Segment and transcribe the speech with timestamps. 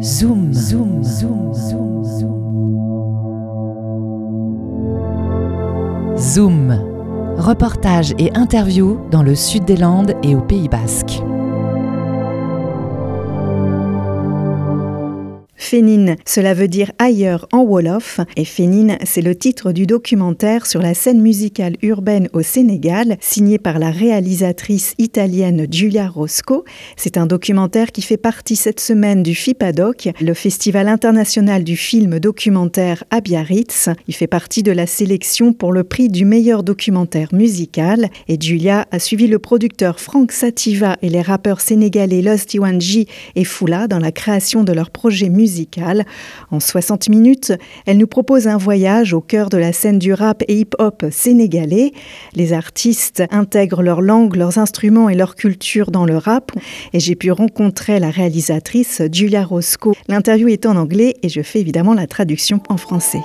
[0.00, 2.38] Zoom, zoom, zoom, zoom, zoom.
[6.16, 6.70] Zoom.
[7.36, 11.20] Reportage et interview dans le sud des Landes et au Pays Basque.
[15.68, 20.80] Fénine, cela veut dire ailleurs en Wolof, et Fénine, c'est le titre du documentaire sur
[20.80, 26.64] la scène musicale urbaine au Sénégal, signé par la réalisatrice italienne Giulia Rosco.
[26.96, 32.18] C'est un documentaire qui fait partie cette semaine du FIPADOC, le Festival international du film
[32.18, 33.90] documentaire à Biarritz.
[34.06, 38.86] Il fait partie de la sélection pour le prix du meilleur documentaire musical, et Giulia
[38.90, 43.98] a suivi le producteur Frank Sativa et les rappeurs sénégalais Los Wanji et Fula dans
[43.98, 45.57] la création de leur projet musical
[46.50, 47.52] en 60 minutes,
[47.86, 51.92] elle nous propose un voyage au cœur de la scène du rap et hip-hop sénégalais.
[52.34, 56.52] Les artistes intègrent leur langue, leurs instruments et leur culture dans le rap.
[56.92, 59.94] Et j'ai pu rencontrer la réalisatrice Julia Roscoe.
[60.08, 63.22] L'interview est en anglais et je fais évidemment la traduction en français.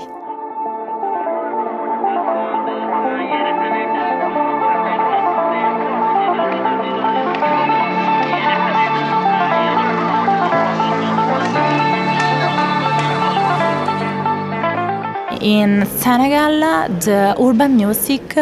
[15.44, 16.59] In Senegal,
[17.02, 18.38] the urban music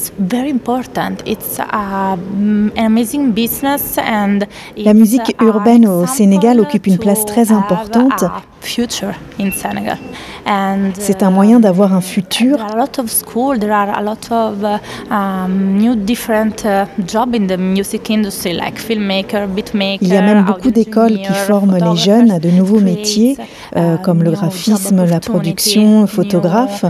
[0.00, 1.22] it's very important.
[1.26, 7.52] It's a, an amazing business and La musique urbaine au Sénégal occupe une place très
[7.52, 8.24] importante.
[10.98, 12.56] C'est un moyen d'avoir un futur.
[12.56, 14.64] There are a lot of school, there are a lot of
[15.10, 20.02] um, new different uh, job in the music industry like filmmaker, beatmaker.
[20.02, 23.36] Il y a même beaucoup d'écoles qui forment les jeunes à de nouveaux métiers
[23.76, 26.84] euh, comme le graphisme, la production, photographe.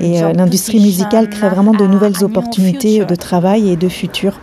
[0.00, 4.38] Et euh, l'industrie musicale crée vraiment de nouvelles opportunités de travail et de futur.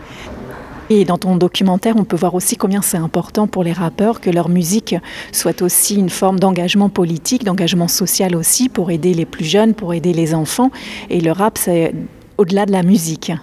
[0.90, 4.30] Et dans ton documentaire, on peut voir aussi combien c'est important pour les rappeurs que
[4.30, 4.96] leur musique
[5.34, 9.94] soit aussi une forme d'engagement politique, d'engagement social aussi, pour aider les plus jeunes, pour
[9.94, 10.72] aider les enfants.
[11.10, 11.94] Et le rap, c'est
[12.38, 13.34] au-delà de la musique.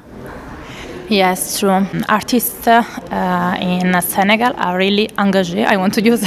[1.11, 1.85] Yes, true.
[2.09, 2.83] Artists uh,
[3.13, 5.67] in Senegal are really engagés.
[5.71, 6.23] I want to use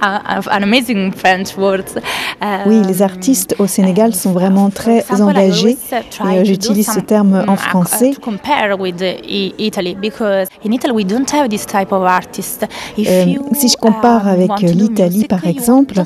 [0.00, 1.84] an amazing French word.
[2.66, 5.76] Oui, les artistes au Sénégal sont vraiment très engagés.
[5.92, 8.12] Et euh, j'utilise ce terme en français.
[12.98, 16.02] Euh, si je compare avec l'Italie, par exemple, les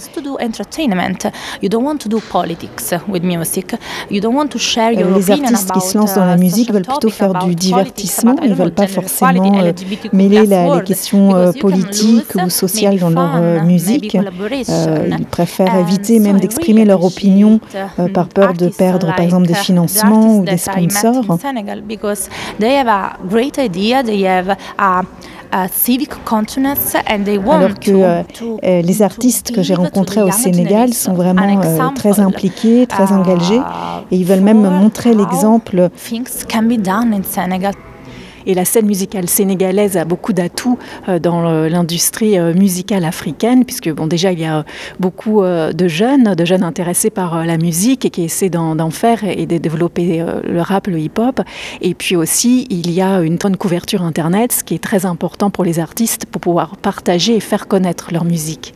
[5.30, 8.36] artistes qui se lancent dans la musique veulent plutôt faire du divertissement.
[8.42, 9.72] Ils ne veulent pas forcément euh,
[10.12, 13.73] mêler la, les questions politiques ou sociales dans leur musique.
[13.78, 17.60] Ils préfèrent éviter même d'exprimer leur opinion
[17.98, 21.24] euh, par peur de perdre par exemple des financements ou des sponsors.
[27.52, 28.22] Alors que euh,
[28.64, 33.60] euh, les artistes que j'ai rencontrés au Sénégal sont vraiment euh, très impliqués, très engagés
[34.10, 35.90] et ils veulent même montrer l'exemple
[38.46, 40.78] et la scène musicale sénégalaise a beaucoup d'atouts
[41.08, 44.64] euh, dans l'industrie euh, musicale africaine, puisque bon, déjà il y a
[45.00, 49.24] beaucoup euh, de jeunes, de jeunes intéressés par la musique et qui essaient d'en faire
[49.24, 51.40] et de développer le rap, le hip-hop.
[51.80, 55.50] Et puis aussi, il y a une bonne couverture Internet, ce qui est très important
[55.50, 58.74] pour les artistes pour pouvoir partager et faire connaître leur musique.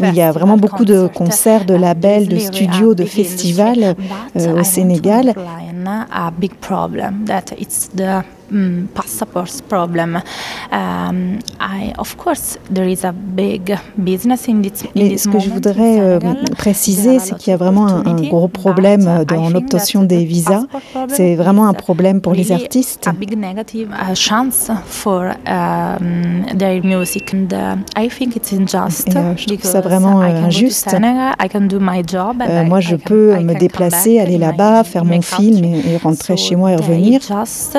[0.00, 3.94] Il y a vraiment beaucoup de concerts, de labels, de studios, de festivals
[4.36, 5.34] euh, au Sénégal.
[8.50, 10.20] Mm, passports problem.
[10.70, 15.40] Um, I, of course, there is a big business in this, in Mais ce que
[15.40, 16.20] je voudrais euh,
[16.56, 20.62] préciser, c'est qu'il y a vraiment un, un gros problème euh, dans l'obtention des visas.
[21.08, 23.08] C'est vraiment un problème pour les artistes.
[23.08, 29.08] A big negative uh, chance for um, their music, and uh, I think it's unjust.
[29.08, 30.94] Et, euh, je trouve ça vraiment injuste.
[30.94, 36.54] Euh, moi, je peux me déplacer, aller là-bas, faire mon film et, et rentrer chez
[36.54, 37.20] moi et revenir.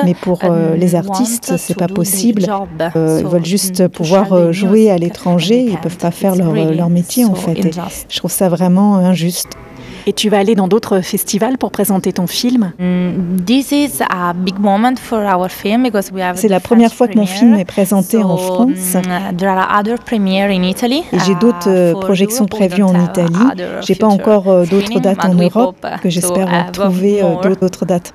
[0.04, 0.40] Mais pour
[0.76, 2.42] les artistes, c'est pas possible.
[2.96, 6.90] Euh, ils veulent juste pouvoir euh, jouer à l'étranger, ils peuvent pas faire leur, leur
[6.90, 7.64] métier en fait.
[7.64, 7.70] Et
[8.08, 9.48] je trouve ça vraiment injuste.
[10.06, 12.72] Et tu vas aller dans d'autres festivals pour présenter ton film?
[16.34, 18.96] C'est la première fois que mon film est présenté en France.
[21.12, 23.34] Et j'ai d'autres projections prévues en Italie.
[23.86, 27.22] J'ai pas encore d'autres dates en Europe que j'espère trouver
[27.60, 28.14] d'autres dates.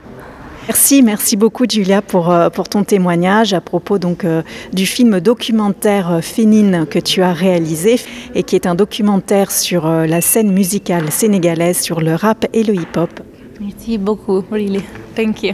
[0.68, 6.22] Merci, merci beaucoup Julia pour, euh, ton témoignage à propos euh, du film documentaire euh,
[6.22, 8.00] Fénine que tu as réalisé
[8.34, 12.76] et qui est un documentaire sur la scène musicale sénégalaise, sur le rap et le
[12.76, 13.10] hip-hop.
[13.60, 14.82] Merci beaucoup, really.
[15.16, 15.54] Thank you.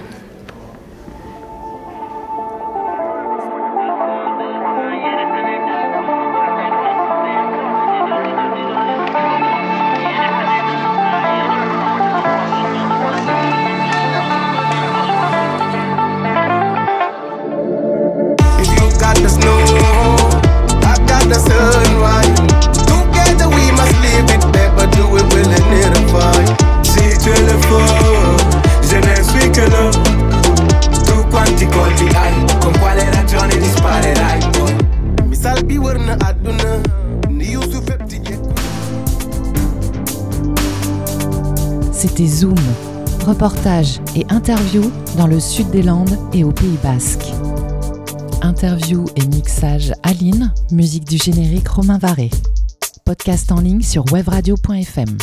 [42.00, 42.56] C'était Zoom,
[43.28, 47.26] reportage et interview dans le sud des Landes et au Pays Basque.
[48.42, 52.30] Interview et mixage Aline, musique du générique Romain Varé.
[53.04, 55.18] Podcast en ligne sur webradio.fm.